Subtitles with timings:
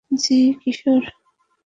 [0.11, 1.03] জি, কিশোর।